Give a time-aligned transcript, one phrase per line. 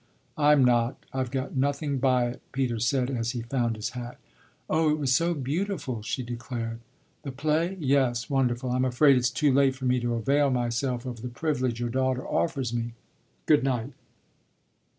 [0.39, 0.97] "I'm not.
[1.13, 4.17] I've got nothing by it," Peter said as he found his hat.
[4.67, 6.79] "Oh it was so beautiful!" she declared.
[7.21, 8.71] "The play yes, wonderful.
[8.71, 12.25] I'm afraid it's too late for me to avail myself of the privilege your daughter
[12.27, 12.93] offers me.
[13.45, 13.93] Good night."